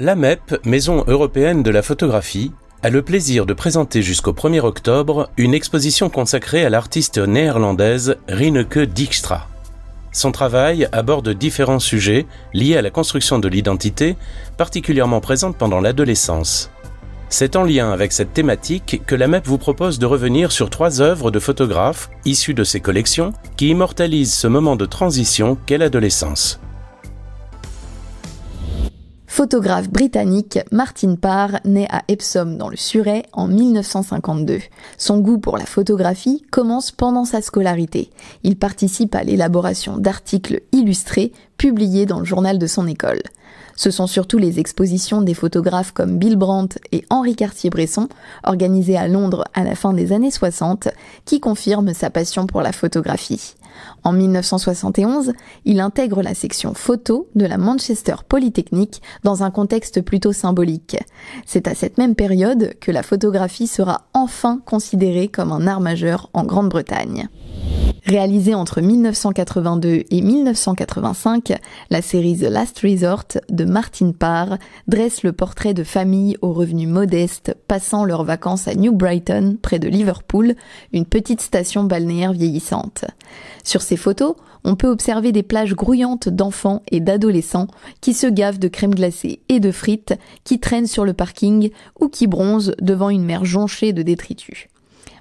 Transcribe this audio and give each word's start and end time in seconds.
La 0.00 0.16
MEP, 0.16 0.58
Maison 0.64 1.04
européenne 1.06 1.62
de 1.62 1.70
la 1.70 1.80
photographie, 1.80 2.50
a 2.82 2.90
le 2.90 3.02
plaisir 3.02 3.46
de 3.46 3.52
présenter 3.52 4.02
jusqu'au 4.02 4.32
1er 4.32 4.58
octobre 4.58 5.30
une 5.36 5.54
exposition 5.54 6.10
consacrée 6.10 6.64
à 6.64 6.68
l'artiste 6.68 7.18
néerlandaise 7.18 8.16
Rineke 8.26 8.80
Dijkstra. 8.80 9.46
Son 10.10 10.32
travail 10.32 10.88
aborde 10.90 11.28
différents 11.28 11.78
sujets 11.78 12.26
liés 12.54 12.76
à 12.76 12.82
la 12.82 12.90
construction 12.90 13.38
de 13.38 13.46
l'identité, 13.46 14.16
particulièrement 14.56 15.20
présente 15.20 15.56
pendant 15.56 15.80
l'adolescence. 15.80 16.72
C'est 17.28 17.54
en 17.54 17.62
lien 17.62 17.92
avec 17.92 18.10
cette 18.10 18.34
thématique 18.34 19.02
que 19.06 19.14
la 19.14 19.28
MEP 19.28 19.46
vous 19.46 19.58
propose 19.58 20.00
de 20.00 20.06
revenir 20.06 20.50
sur 20.50 20.70
trois 20.70 21.02
œuvres 21.02 21.30
de 21.30 21.38
photographes 21.38 22.10
issues 22.24 22.54
de 22.54 22.64
ses 22.64 22.80
collections 22.80 23.32
qui 23.56 23.68
immortalisent 23.68 24.34
ce 24.34 24.48
moment 24.48 24.74
de 24.74 24.86
transition 24.86 25.56
qu'est 25.66 25.78
l'adolescence. 25.78 26.58
Photographe 29.44 29.90
britannique, 29.90 30.58
Martin 30.72 31.16
Parr 31.16 31.60
naît 31.66 31.86
à 31.90 32.02
Epsom 32.08 32.56
dans 32.56 32.70
le 32.70 32.78
Surrey 32.78 33.24
en 33.34 33.46
1952. 33.46 34.60
Son 34.96 35.18
goût 35.18 35.36
pour 35.36 35.58
la 35.58 35.66
photographie 35.66 36.42
commence 36.50 36.90
pendant 36.90 37.26
sa 37.26 37.42
scolarité. 37.42 38.08
Il 38.42 38.56
participe 38.56 39.14
à 39.14 39.22
l'élaboration 39.22 39.98
d'articles 39.98 40.62
illustrés 40.72 41.30
publiés 41.58 42.06
dans 42.06 42.20
le 42.20 42.24
journal 42.24 42.58
de 42.58 42.66
son 42.66 42.86
école. 42.86 43.20
Ce 43.76 43.90
sont 43.90 44.06
surtout 44.06 44.38
les 44.38 44.60
expositions 44.60 45.22
des 45.22 45.34
photographes 45.34 45.92
comme 45.92 46.18
Bill 46.18 46.36
Brandt 46.36 46.78
et 46.92 47.04
Henri 47.10 47.34
Cartier-Bresson, 47.34 48.08
organisées 48.44 48.96
à 48.96 49.08
Londres 49.08 49.44
à 49.54 49.64
la 49.64 49.74
fin 49.74 49.92
des 49.92 50.12
années 50.12 50.30
60, 50.30 50.88
qui 51.24 51.40
confirment 51.40 51.92
sa 51.92 52.10
passion 52.10 52.46
pour 52.46 52.62
la 52.62 52.72
photographie. 52.72 53.54
En 54.04 54.12
1971, 54.12 55.32
il 55.64 55.80
intègre 55.80 56.22
la 56.22 56.34
section 56.34 56.74
photo 56.74 57.28
de 57.34 57.46
la 57.46 57.58
Manchester 57.58 58.14
Polytechnic 58.28 59.02
dans 59.24 59.42
un 59.42 59.50
contexte 59.50 60.02
plutôt 60.02 60.32
symbolique. 60.32 60.96
C'est 61.44 61.66
à 61.66 61.74
cette 61.74 61.98
même 61.98 62.14
période 62.14 62.74
que 62.80 62.92
la 62.92 63.02
photographie 63.02 63.66
sera 63.66 64.02
enfin 64.12 64.60
considérée 64.64 65.28
comme 65.28 65.52
un 65.52 65.66
art 65.66 65.80
majeur 65.80 66.30
en 66.34 66.44
Grande-Bretagne. 66.44 67.28
Réalisée 68.06 68.54
entre 68.54 68.82
1982 68.82 70.04
et 70.10 70.20
1985, 70.20 71.54
la 71.88 72.02
série 72.02 72.36
The 72.36 72.50
Last 72.50 72.80
Resort 72.80 73.38
de 73.48 73.64
Martin 73.64 74.12
Parr 74.12 74.58
dresse 74.86 75.22
le 75.22 75.32
portrait 75.32 75.72
de 75.72 75.84
familles 75.84 76.36
aux 76.42 76.52
revenus 76.52 76.88
modestes 76.88 77.56
passant 77.66 78.04
leurs 78.04 78.24
vacances 78.24 78.68
à 78.68 78.74
New 78.74 78.92
Brighton, 78.92 79.56
près 79.62 79.78
de 79.78 79.88
Liverpool, 79.88 80.54
une 80.92 81.06
petite 81.06 81.40
station 81.40 81.84
balnéaire 81.84 82.34
vieillissante. 82.34 83.06
Sur 83.64 83.80
ces 83.80 83.96
photos, 83.96 84.34
on 84.64 84.76
peut 84.76 84.88
observer 84.88 85.32
des 85.32 85.42
plages 85.42 85.74
grouillantes 85.74 86.28
d'enfants 86.28 86.82
et 86.90 87.00
d'adolescents 87.00 87.68
qui 88.02 88.12
se 88.12 88.26
gavent 88.26 88.58
de 88.58 88.68
crème 88.68 88.94
glacée 88.94 89.40
et 89.48 89.60
de 89.60 89.70
frites, 89.70 90.14
qui 90.44 90.60
traînent 90.60 90.86
sur 90.86 91.06
le 91.06 91.14
parking 91.14 91.70
ou 91.98 92.08
qui 92.08 92.26
bronzent 92.26 92.74
devant 92.82 93.08
une 93.08 93.24
mer 93.24 93.46
jonchée 93.46 93.94
de 93.94 94.02
détritus. 94.02 94.68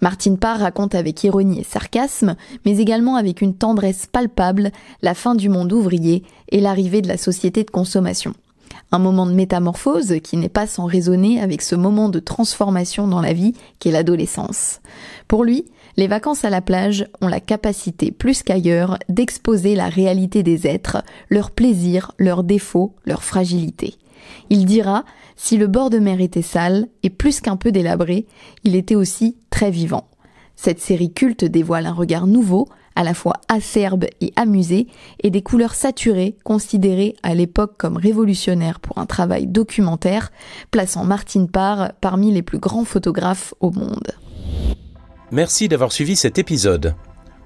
Martine 0.00 0.38
Parr 0.38 0.60
raconte 0.60 0.94
avec 0.94 1.24
ironie 1.24 1.60
et 1.60 1.64
sarcasme, 1.64 2.36
mais 2.64 2.78
également 2.78 3.16
avec 3.16 3.40
une 3.40 3.54
tendresse 3.54 4.06
palpable, 4.06 4.70
la 5.02 5.14
fin 5.14 5.34
du 5.34 5.48
monde 5.48 5.72
ouvrier 5.72 6.22
et 6.50 6.60
l'arrivée 6.60 7.02
de 7.02 7.08
la 7.08 7.16
société 7.16 7.64
de 7.64 7.70
consommation. 7.70 8.32
Un 8.92 8.98
moment 8.98 9.26
de 9.26 9.32
métamorphose 9.32 10.14
qui 10.22 10.36
n'est 10.36 10.48
pas 10.48 10.66
sans 10.66 10.86
raisonner 10.86 11.40
avec 11.40 11.62
ce 11.62 11.74
moment 11.74 12.08
de 12.08 12.20
transformation 12.20 13.06
dans 13.06 13.20
la 13.20 13.32
vie 13.32 13.54
qu'est 13.80 13.90
l'adolescence. 13.90 14.80
Pour 15.26 15.44
lui, 15.44 15.66
les 15.96 16.06
vacances 16.06 16.44
à 16.44 16.50
la 16.50 16.62
plage 16.62 17.06
ont 17.20 17.28
la 17.28 17.40
capacité, 17.40 18.12
plus 18.12 18.42
qu'ailleurs, 18.42 18.98
d'exposer 19.08 19.74
la 19.74 19.88
réalité 19.88 20.44
des 20.44 20.66
êtres, 20.66 21.02
leurs 21.28 21.50
plaisirs, 21.50 22.12
leurs 22.18 22.44
défauts, 22.44 22.94
leurs 23.04 23.24
fragilités. 23.24 23.96
Il 24.50 24.66
dira, 24.66 25.04
si 25.36 25.56
le 25.56 25.66
bord 25.66 25.90
de 25.90 25.98
mer 25.98 26.20
était 26.20 26.42
sale 26.42 26.88
et 27.02 27.10
plus 27.10 27.40
qu'un 27.40 27.56
peu 27.56 27.72
délabré, 27.72 28.26
il 28.64 28.76
était 28.76 28.94
aussi 28.94 29.36
très 29.50 29.70
vivant. 29.70 30.08
Cette 30.56 30.80
série 30.80 31.12
culte 31.12 31.44
dévoile 31.44 31.86
un 31.86 31.92
regard 31.92 32.26
nouveau, 32.26 32.68
à 32.96 33.04
la 33.04 33.14
fois 33.14 33.34
acerbe 33.48 34.06
et 34.20 34.32
amusé, 34.34 34.88
et 35.22 35.30
des 35.30 35.42
couleurs 35.42 35.74
saturées, 35.74 36.36
considérées 36.42 37.14
à 37.22 37.34
l'époque 37.34 37.76
comme 37.78 37.96
révolutionnaires 37.96 38.80
pour 38.80 38.98
un 38.98 39.06
travail 39.06 39.46
documentaire, 39.46 40.32
plaçant 40.72 41.04
Martine 41.04 41.48
Parr 41.48 41.92
parmi 42.00 42.32
les 42.32 42.42
plus 42.42 42.58
grands 42.58 42.84
photographes 42.84 43.54
au 43.60 43.70
monde. 43.70 44.12
Merci 45.30 45.68
d'avoir 45.68 45.92
suivi 45.92 46.16
cet 46.16 46.38
épisode. 46.38 46.96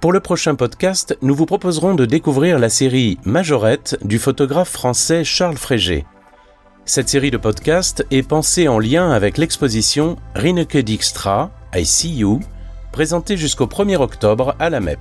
Pour 0.00 0.12
le 0.12 0.20
prochain 0.20 0.54
podcast, 0.54 1.16
nous 1.22 1.34
vous 1.34 1.46
proposerons 1.46 1.94
de 1.94 2.06
découvrir 2.06 2.58
la 2.58 2.68
série 2.68 3.18
Majorette 3.24 3.98
du 4.02 4.18
photographe 4.18 4.70
français 4.70 5.24
Charles 5.24 5.56
Frégé. 5.56 6.04
Cette 6.86 7.08
série 7.08 7.30
de 7.30 7.38
podcasts 7.38 8.04
est 8.10 8.22
pensée 8.22 8.68
en 8.68 8.78
lien 8.78 9.10
avec 9.10 9.38
l'exposition 9.38 10.16
Rineke 10.34 10.76
Dijkstra, 10.76 11.50
I 11.74 11.86
See 11.86 12.14
You, 12.14 12.40
présentée 12.92 13.38
jusqu'au 13.38 13.64
1er 13.64 13.96
octobre 13.96 14.54
à 14.58 14.68
la 14.68 14.80
MEP. 14.80 14.98